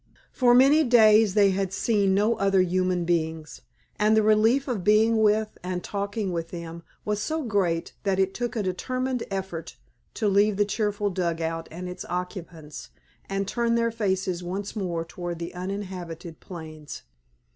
For 0.31 0.55
many 0.55 0.83
days 0.83 1.35
they 1.35 1.51
had 1.51 1.71
seen 1.71 2.15
no 2.15 2.33
other 2.37 2.61
human 2.61 3.05
beings, 3.05 3.61
and 3.99 4.17
the 4.17 4.23
relief 4.23 4.67
of 4.67 4.83
being 4.83 5.17
with 5.21 5.59
and 5.61 5.83
talking 5.83 6.31
with 6.31 6.49
them 6.49 6.81
was 7.05 7.21
so 7.21 7.43
great 7.43 7.93
that 8.01 8.17
it 8.17 8.33
took 8.33 8.55
a 8.55 8.63
determined 8.63 9.21
effort 9.29 9.77
to 10.15 10.27
leave 10.27 10.57
the 10.57 10.65
cheerful 10.65 11.11
dugout 11.11 11.67
and 11.69 11.87
its 11.87 12.03
occupants 12.09 12.89
and 13.29 13.47
turn 13.47 13.75
their 13.75 13.91
faces 13.91 14.43
once 14.43 14.75
more 14.75 15.05
toward 15.05 15.37
the 15.37 15.53
uninhabited 15.53 16.39
plains. 16.39 17.03